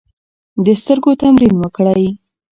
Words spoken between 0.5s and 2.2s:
د سترګو تمرین وکړئ.